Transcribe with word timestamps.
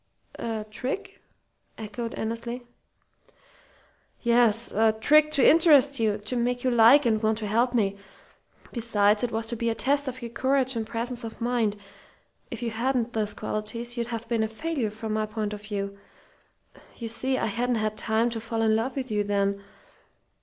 "A 0.39 0.65
trick?" 0.71 1.21
echoed 1.77 2.15
Annesley. 2.15 2.65
"Yes. 4.23 4.71
A 4.71 4.93
trick 4.93 5.29
to 5.29 5.47
interest 5.47 5.99
you 5.99 6.17
to 6.17 6.35
make 6.35 6.63
you 6.63 6.71
like 6.71 7.05
and 7.05 7.21
want 7.21 7.37
to 7.37 7.45
help 7.45 7.75
me. 7.75 7.97
Besides, 8.71 9.21
it 9.23 9.31
was 9.31 9.45
to 9.49 9.55
be 9.55 9.69
a 9.69 9.75
test 9.75 10.07
of 10.07 10.23
your 10.23 10.31
courage 10.31 10.75
and 10.75 10.87
presence 10.87 11.23
of 11.23 11.39
mind. 11.39 11.77
If 12.49 12.63
you 12.63 12.71
hadn't 12.71 13.13
those 13.13 13.35
qualities 13.35 13.95
you'd 13.95 14.07
have 14.07 14.27
been 14.27 14.41
a 14.41 14.47
failure 14.47 14.89
from 14.89 15.13
my 15.13 15.27
point 15.27 15.53
of 15.53 15.61
view. 15.61 15.95
You 16.95 17.07
see, 17.07 17.37
I 17.37 17.45
hadn't 17.45 17.75
had 17.75 17.95
time 17.95 18.31
to 18.31 18.41
fall 18.41 18.63
in 18.63 18.75
love 18.75 18.95
with 18.95 19.11
you 19.11 19.23
then. 19.23 19.61